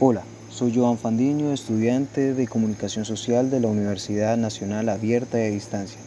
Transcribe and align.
Hola, 0.00 0.22
soy 0.48 0.72
Joan 0.72 0.96
Fandiño, 0.96 1.52
estudiante 1.52 2.32
de 2.32 2.46
Comunicación 2.46 3.04
Social 3.04 3.50
de 3.50 3.58
la 3.58 3.66
Universidad 3.66 4.36
Nacional 4.36 4.90
Abierta 4.90 5.40
y 5.40 5.48
a 5.48 5.50
Distancia. 5.50 5.98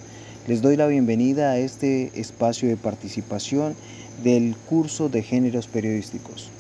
Les 0.48 0.62
doy 0.62 0.78
la 0.78 0.88
bienvenida 0.88 1.52
a 1.52 1.58
este 1.58 2.18
espacio 2.18 2.70
de 2.70 2.78
participación 2.78 3.76
del 4.24 4.56
curso 4.56 5.10
de 5.10 5.24
géneros 5.24 5.68
periodísticos. 5.68 6.52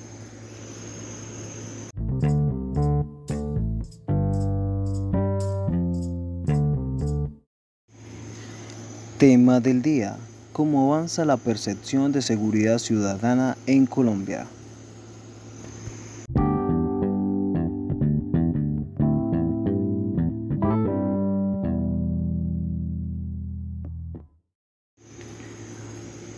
Tema 9.18 9.62
del 9.62 9.82
día. 9.82 10.18
¿Cómo 10.52 10.94
avanza 10.94 11.24
la 11.24 11.38
percepción 11.38 12.12
de 12.12 12.22
seguridad 12.22 12.78
ciudadana 12.78 13.56
en 13.68 13.86
Colombia? 13.86 14.48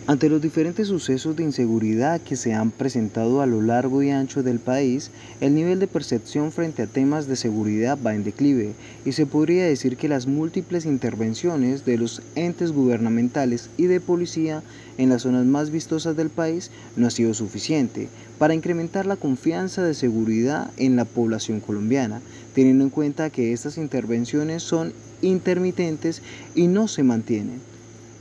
Ante 0.06 0.28
los 0.28 0.42
diferentes 0.42 0.88
sucesos 0.88 1.34
de 1.34 1.44
inseguridad 1.44 2.20
que 2.20 2.36
se 2.36 2.52
han 2.52 2.70
presentado 2.70 3.40
a 3.40 3.46
lo 3.46 3.62
largo 3.62 4.02
y 4.02 4.10
ancho 4.10 4.42
del 4.42 4.58
país, 4.58 5.10
el 5.40 5.54
nivel 5.54 5.78
de 5.78 5.86
percepción 5.86 6.52
frente 6.52 6.82
a 6.82 6.86
temas 6.86 7.26
de 7.26 7.36
seguridad 7.36 7.96
va 8.04 8.14
en 8.14 8.22
declive 8.22 8.74
y 9.06 9.12
se 9.12 9.24
podría 9.24 9.64
decir 9.64 9.96
que 9.96 10.08
las 10.08 10.26
múltiples 10.26 10.84
intervenciones 10.84 11.86
de 11.86 11.96
los 11.96 12.20
entes 12.34 12.72
gubernamentales 12.72 13.70
y 13.78 13.86
de 13.86 13.98
policía 13.98 14.62
en 14.98 15.08
las 15.08 15.22
zonas 15.22 15.46
más 15.46 15.70
vistosas 15.70 16.14
del 16.18 16.28
país 16.28 16.70
no 16.96 17.06
ha 17.06 17.10
sido 17.10 17.32
suficiente 17.32 18.08
para 18.38 18.52
incrementar 18.52 19.06
la 19.06 19.16
confianza 19.16 19.82
de 19.82 19.94
seguridad 19.94 20.70
en 20.76 20.96
la 20.96 21.06
población 21.06 21.60
colombiana, 21.60 22.20
teniendo 22.54 22.84
en 22.84 22.90
cuenta 22.90 23.30
que 23.30 23.54
estas 23.54 23.78
intervenciones 23.78 24.62
son 24.62 24.92
intermitentes 25.22 26.20
y 26.54 26.66
no 26.66 26.88
se 26.88 27.02
mantienen 27.04 27.73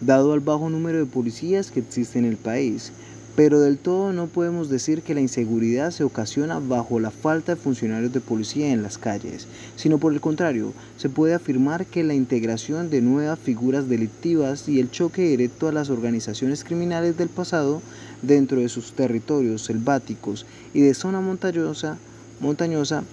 dado 0.05 0.33
al 0.33 0.39
bajo 0.39 0.69
número 0.69 0.99
de 0.99 1.05
policías 1.05 1.71
que 1.71 1.79
existe 1.79 2.19
en 2.19 2.25
el 2.25 2.37
país, 2.37 2.91
pero 3.35 3.59
del 3.59 3.79
todo 3.79 4.13
no 4.13 4.27
podemos 4.27 4.69
decir 4.69 5.01
que 5.01 5.15
la 5.15 5.21
inseguridad 5.21 5.89
se 5.89 6.03
ocasiona 6.03 6.59
bajo 6.59 6.99
la 6.99 7.09
falta 7.09 7.55
de 7.55 7.61
funcionarios 7.61 8.13
de 8.13 8.19
policía 8.19 8.71
en 8.71 8.83
las 8.83 8.99
calles, 8.99 9.47
sino 9.75 9.97
por 9.97 10.13
el 10.13 10.21
contrario, 10.21 10.71
se 10.97 11.09
puede 11.09 11.33
afirmar 11.33 11.87
que 11.87 12.03
la 12.03 12.13
integración 12.13 12.91
de 12.91 13.01
nuevas 13.01 13.39
figuras 13.39 13.89
delictivas 13.89 14.69
y 14.69 14.79
el 14.79 14.91
choque 14.91 15.23
directo 15.23 15.67
a 15.67 15.71
las 15.71 15.89
organizaciones 15.89 16.63
criminales 16.63 17.17
del 17.17 17.29
pasado 17.29 17.81
dentro 18.21 18.59
de 18.59 18.69
sus 18.69 18.93
territorios 18.93 19.63
selváticos 19.63 20.45
y 20.73 20.81
de 20.81 20.93
zona 20.93 21.19
montañosa, 21.19 21.97
montañosa 22.39 23.03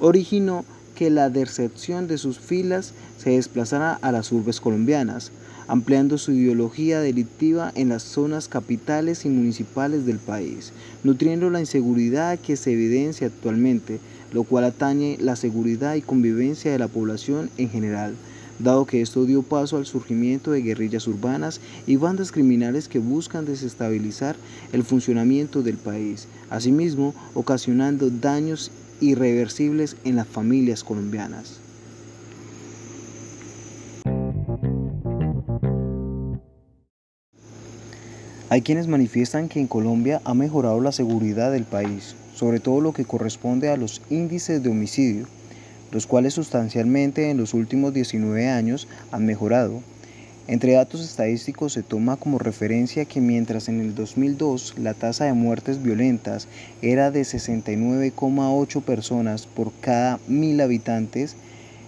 originó 0.00 0.64
que 0.96 1.10
la 1.10 1.30
deserción 1.30 2.08
de 2.08 2.18
sus 2.18 2.40
filas 2.40 2.92
se 3.18 3.30
desplazara 3.30 3.94
a 4.02 4.10
las 4.10 4.32
urbes 4.32 4.60
colombianas, 4.60 5.30
ampliando 5.68 6.18
su 6.18 6.32
ideología 6.32 7.00
delictiva 7.00 7.70
en 7.74 7.90
las 7.90 8.02
zonas 8.02 8.48
capitales 8.48 9.24
y 9.24 9.28
municipales 9.28 10.06
del 10.06 10.18
país, 10.18 10.72
nutriendo 11.04 11.50
la 11.50 11.60
inseguridad 11.60 12.38
que 12.38 12.56
se 12.56 12.72
evidencia 12.72 13.26
actualmente, 13.28 14.00
lo 14.32 14.44
cual 14.44 14.64
atañe 14.64 15.18
la 15.20 15.36
seguridad 15.36 15.94
y 15.94 16.02
convivencia 16.02 16.72
de 16.72 16.78
la 16.78 16.88
población 16.88 17.50
en 17.58 17.68
general, 17.68 18.14
dado 18.58 18.86
que 18.86 19.00
esto 19.02 19.24
dio 19.24 19.42
paso 19.42 19.76
al 19.76 19.86
surgimiento 19.86 20.50
de 20.50 20.62
guerrillas 20.62 21.06
urbanas 21.06 21.60
y 21.86 21.96
bandas 21.96 22.32
criminales 22.32 22.88
que 22.88 22.98
buscan 22.98 23.44
desestabilizar 23.44 24.36
el 24.72 24.82
funcionamiento 24.82 25.62
del 25.62 25.76
país, 25.76 26.26
asimismo 26.50 27.14
ocasionando 27.34 28.10
daños 28.10 28.70
irreversibles 29.00 29.96
en 30.04 30.16
las 30.16 30.26
familias 30.26 30.82
colombianas. 30.82 31.60
Hay 38.50 38.62
quienes 38.62 38.86
manifiestan 38.86 39.50
que 39.50 39.60
en 39.60 39.66
Colombia 39.66 40.22
ha 40.24 40.32
mejorado 40.32 40.80
la 40.80 40.90
seguridad 40.90 41.52
del 41.52 41.64
país, 41.64 42.14
sobre 42.34 42.60
todo 42.60 42.80
lo 42.80 42.94
que 42.94 43.04
corresponde 43.04 43.68
a 43.68 43.76
los 43.76 44.00
índices 44.08 44.62
de 44.62 44.70
homicidio, 44.70 45.26
los 45.92 46.06
cuales 46.06 46.32
sustancialmente 46.32 47.28
en 47.28 47.36
los 47.36 47.52
últimos 47.52 47.92
19 47.92 48.48
años 48.48 48.88
han 49.12 49.26
mejorado. 49.26 49.82
Entre 50.46 50.72
datos 50.72 51.02
estadísticos 51.02 51.74
se 51.74 51.82
toma 51.82 52.16
como 52.16 52.38
referencia 52.38 53.04
que 53.04 53.20
mientras 53.20 53.68
en 53.68 53.80
el 53.80 53.94
2002 53.94 54.76
la 54.78 54.94
tasa 54.94 55.26
de 55.26 55.34
muertes 55.34 55.82
violentas 55.82 56.48
era 56.80 57.10
de 57.10 57.20
69,8 57.20 58.80
personas 58.80 59.46
por 59.46 59.72
cada 59.82 60.20
mil 60.26 60.58
habitantes, 60.62 61.36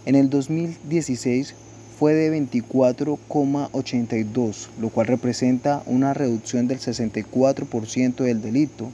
en 0.05 0.15
el 0.15 0.29
2016 0.29 1.55
fue 2.01 2.15
de 2.15 2.35
24,82, 2.35 4.69
lo 4.81 4.89
cual 4.89 5.07
representa 5.07 5.83
una 5.85 6.15
reducción 6.15 6.67
del 6.67 6.79
64% 6.79 8.25
del 8.25 8.41
delito, 8.41 8.91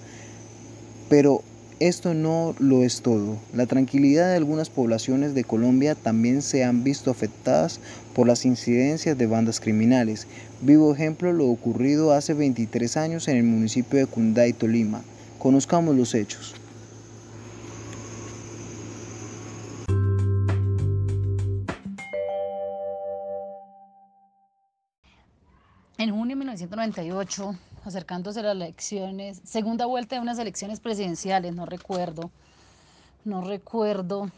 Pero 1.09 1.43
esto 1.89 2.15
no 2.15 2.55
lo 2.61 2.85
es 2.85 3.03
todo. 3.03 3.39
La 3.53 3.67
tranquilidad 3.67 4.29
de 4.29 4.37
algunas 4.37 4.71
poblaciones 4.71 5.35
de 5.35 5.43
Colombia 5.43 5.97
también 5.97 6.41
se 6.41 6.63
han 6.63 6.85
visto 6.85 7.11
afectadas 7.11 7.81
por 8.15 8.29
las 8.29 8.45
incidencias 8.45 9.19
de 9.19 9.27
bandas 9.27 9.59
criminales. 9.59 10.29
Vivo 10.61 10.95
ejemplo 10.95 11.33
lo 11.33 11.49
ocurrido 11.49 12.13
hace 12.13 12.35
23 12.35 12.97
años 12.97 13.27
en 13.27 13.37
el 13.37 13.43
municipio 13.43 13.99
de 13.99 14.07
Cunday, 14.07 14.53
Tolima. 14.53 15.03
Conozcamos 15.41 15.97
los 15.97 16.15
hechos. 16.15 16.55
En 25.99 26.11
junio 26.11 26.37
de 26.37 26.37
1998, 26.37 27.57
acercándose 27.85 28.41
a 28.41 28.43
las 28.43 28.55
elecciones, 28.55 29.41
segunda 29.45 29.87
vuelta 29.87 30.17
de 30.17 30.23
unas 30.23 30.39
elecciones 30.39 30.81
presidenciales, 30.81 31.55
no 31.55 31.67
recuerdo, 31.67 32.31
no 33.25 33.43
recuerdo 33.43 34.31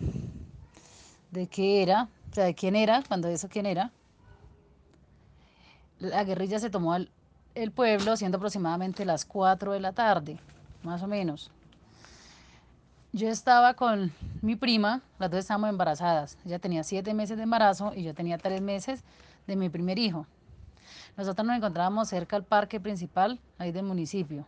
de 1.30 1.46
qué 1.46 1.82
era, 1.82 2.08
o 2.30 2.34
sea, 2.34 2.44
de 2.44 2.54
quién 2.54 2.76
era, 2.76 3.02
cuando 3.06 3.28
eso 3.28 3.48
quién 3.48 3.66
era. 3.66 3.90
La 5.98 6.24
guerrilla 6.24 6.58
se 6.58 6.70
tomó 6.70 6.96
el 6.96 7.70
pueblo 7.72 8.16
siendo 8.16 8.36
aproximadamente 8.36 9.04
las 9.04 9.24
4 9.24 9.72
de 9.72 9.80
la 9.80 9.92
tarde, 9.92 10.38
más 10.82 11.02
o 11.02 11.06
menos. 11.06 11.50
Yo 13.14 13.28
estaba 13.28 13.74
con 13.74 14.12
mi 14.42 14.56
prima, 14.56 15.00
las 15.20 15.30
dos 15.30 15.38
estábamos 15.38 15.70
embarazadas. 15.70 16.36
Ella 16.44 16.58
tenía 16.58 16.82
siete 16.82 17.14
meses 17.14 17.36
de 17.36 17.44
embarazo 17.44 17.92
y 17.94 18.02
yo 18.02 18.12
tenía 18.12 18.38
tres 18.38 18.60
meses 18.60 19.04
de 19.46 19.54
mi 19.54 19.68
primer 19.68 20.00
hijo. 20.00 20.26
Nosotros 21.16 21.46
nos 21.46 21.56
encontrábamos 21.56 22.08
cerca 22.08 22.36
al 22.36 22.44
parque 22.44 22.80
principal, 22.80 23.40
ahí 23.58 23.72
del 23.72 23.84
municipio. 23.84 24.46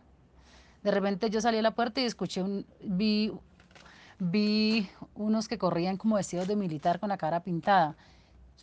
De 0.83 0.91
repente 0.91 1.29
yo 1.29 1.41
salí 1.41 1.57
a 1.57 1.61
la 1.61 1.71
puerta 1.71 2.01
y 2.01 2.05
escuché 2.05 2.41
un, 2.43 2.65
vi, 2.81 3.31
vi 4.19 4.89
unos 5.15 5.47
que 5.47 5.57
corrían 5.57 5.97
como 5.97 6.15
vestidos 6.15 6.47
de 6.47 6.55
militar 6.55 6.99
con 6.99 7.09
la 7.09 7.17
cara 7.17 7.41
pintada. 7.41 7.95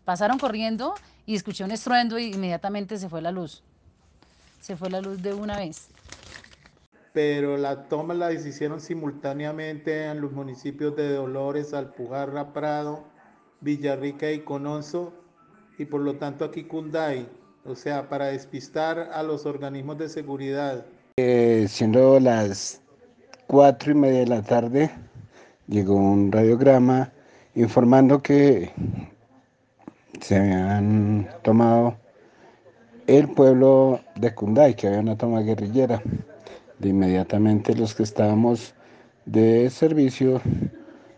Pasaron 0.04 0.38
corriendo 0.38 0.94
y 1.26 1.34
escuché 1.34 1.64
un 1.64 1.70
estruendo 1.70 2.18
y 2.18 2.34
inmediatamente 2.34 2.98
se 2.98 3.08
fue 3.08 3.22
la 3.22 3.32
luz. 3.32 3.62
Se 4.60 4.76
fue 4.76 4.90
la 4.90 5.00
luz 5.00 5.22
de 5.22 5.32
una 5.32 5.56
vez. 5.56 5.88
Pero 7.12 7.56
las 7.56 7.88
tomas 7.88 8.16
las 8.16 8.44
hicieron 8.44 8.80
simultáneamente 8.80 10.06
en 10.06 10.20
los 10.20 10.32
municipios 10.32 10.96
de 10.96 11.14
Dolores, 11.14 11.72
Alpujarra, 11.72 12.52
Prado, 12.52 13.04
Villarrica 13.60 14.30
y 14.30 14.40
Cononso 14.40 15.14
y 15.78 15.84
por 15.84 16.00
lo 16.00 16.16
tanto 16.16 16.44
aquí 16.44 16.64
Kundai, 16.64 17.28
o 17.66 17.74
sea, 17.74 18.08
para 18.08 18.26
despistar 18.26 19.10
a 19.12 19.22
los 19.22 19.46
organismos 19.46 19.98
de 19.98 20.08
seguridad. 20.08 20.84
Eh, 21.16 21.66
siendo 21.68 22.20
las 22.20 22.80
cuatro 23.46 23.92
y 23.92 23.94
media 23.94 24.20
de 24.20 24.26
la 24.26 24.42
tarde, 24.42 24.90
llegó 25.66 25.94
un 25.94 26.30
radiograma 26.30 27.12
informando 27.54 28.22
que 28.22 28.70
se 30.20 30.36
habían 30.36 31.28
tomado 31.42 31.96
el 33.06 33.28
pueblo 33.28 34.00
de 34.16 34.34
Kundai, 34.34 34.74
que 34.74 34.88
había 34.88 35.00
una 35.00 35.16
toma 35.16 35.40
guerrillera. 35.40 36.02
De 36.78 36.88
inmediatamente 36.88 37.74
los 37.74 37.94
que 37.94 38.02
estábamos 38.02 38.74
de 39.26 39.70
servicio 39.70 40.40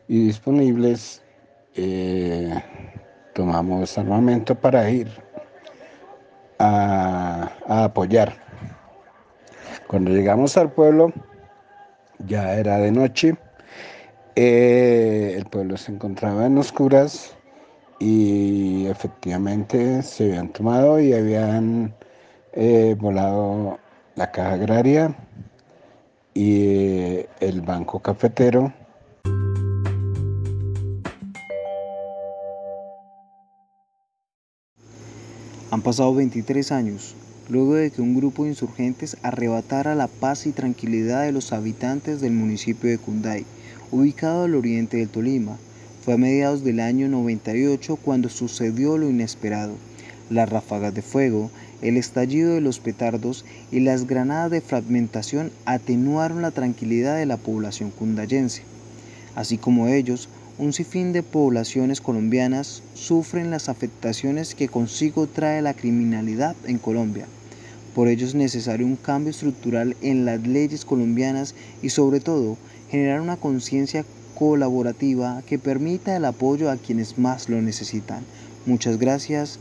y 0.06 0.26
disponibles 0.26 1.22
eh, 1.74 2.54
tomamos 3.34 3.96
armamento 3.98 4.54
para 4.54 4.88
ir 4.90 5.25
a, 6.58 7.50
apoyar. 7.68 8.34
Cuando 9.86 10.10
llegamos 10.10 10.56
al 10.56 10.72
pueblo, 10.72 11.12
ya 12.26 12.54
era 12.54 12.78
de 12.78 12.90
noche, 12.92 13.36
eh, 14.34 15.34
el 15.36 15.46
pueblo 15.46 15.76
se 15.76 15.92
encontraba 15.92 16.46
en 16.46 16.58
oscuras 16.58 17.36
y 17.98 18.86
efectivamente 18.86 20.02
se 20.02 20.24
habían 20.24 20.48
tomado 20.48 21.00
y 21.00 21.12
habían 21.12 21.94
eh, 22.52 22.96
volado 22.98 23.78
la 24.16 24.30
caja 24.30 24.54
agraria 24.54 25.14
y 26.34 27.24
el 27.40 27.62
banco 27.62 28.00
cafetero 28.00 28.72
Han 35.68 35.82
pasado 35.82 36.14
23 36.14 36.70
años, 36.70 37.16
luego 37.48 37.74
de 37.74 37.90
que 37.90 38.00
un 38.00 38.14
grupo 38.14 38.44
de 38.44 38.50
insurgentes 38.50 39.16
arrebatara 39.24 39.96
la 39.96 40.06
paz 40.06 40.46
y 40.46 40.52
tranquilidad 40.52 41.24
de 41.24 41.32
los 41.32 41.52
habitantes 41.52 42.20
del 42.20 42.34
municipio 42.34 42.88
de 42.88 42.98
Cunday, 42.98 43.44
ubicado 43.90 44.44
al 44.44 44.54
oriente 44.54 44.98
del 44.98 45.08
Tolima. 45.08 45.56
Fue 46.04 46.14
a 46.14 46.18
mediados 46.18 46.62
del 46.62 46.78
año 46.78 47.08
98 47.08 47.96
cuando 47.96 48.28
sucedió 48.28 48.96
lo 48.96 49.10
inesperado. 49.10 49.74
Las 50.30 50.48
ráfagas 50.48 50.94
de 50.94 51.02
fuego, 51.02 51.50
el 51.82 51.96
estallido 51.96 52.54
de 52.54 52.60
los 52.60 52.78
petardos 52.78 53.44
y 53.72 53.80
las 53.80 54.06
granadas 54.06 54.52
de 54.52 54.60
fragmentación 54.60 55.50
atenuaron 55.64 56.42
la 56.42 56.52
tranquilidad 56.52 57.16
de 57.16 57.26
la 57.26 57.38
población 57.38 57.90
cundayense. 57.90 58.62
Así 59.34 59.58
como 59.58 59.88
ellos, 59.88 60.28
un 60.58 60.72
sinfín 60.72 61.12
de 61.12 61.22
poblaciones 61.22 62.00
colombianas 62.00 62.82
sufren 62.94 63.50
las 63.50 63.68
afectaciones 63.68 64.54
que 64.54 64.68
consigo 64.68 65.26
trae 65.26 65.60
la 65.60 65.74
criminalidad 65.74 66.56
en 66.64 66.78
Colombia. 66.78 67.26
Por 67.94 68.08
ello 68.08 68.26
es 68.26 68.34
necesario 68.34 68.86
un 68.86 68.96
cambio 68.96 69.30
estructural 69.30 69.96
en 70.00 70.24
las 70.24 70.46
leyes 70.46 70.86
colombianas 70.86 71.54
y 71.82 71.90
sobre 71.90 72.20
todo 72.20 72.56
generar 72.90 73.20
una 73.20 73.36
conciencia 73.36 74.04
colaborativa 74.34 75.42
que 75.46 75.58
permita 75.58 76.16
el 76.16 76.24
apoyo 76.24 76.70
a 76.70 76.76
quienes 76.76 77.18
más 77.18 77.50
lo 77.50 77.60
necesitan. 77.60 78.24
Muchas 78.64 78.98
gracias. 78.98 79.58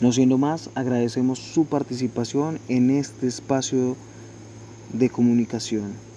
No 0.00 0.12
siendo 0.12 0.38
más, 0.38 0.70
agradecemos 0.76 1.40
su 1.40 1.64
participación 1.66 2.60
en 2.68 2.90
este 2.90 3.26
espacio 3.26 3.96
de 4.92 5.10
comunicación. 5.10 6.07